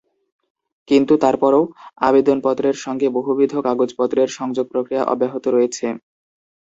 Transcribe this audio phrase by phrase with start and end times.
[0.87, 1.61] কিন্তু তারপরও
[2.01, 5.85] আবেদনপত্রের সঙ্গে বহুবিধ কাগজপত্রের সংযোগ প্রক্রিয়া অব্যাহত রয়েছে।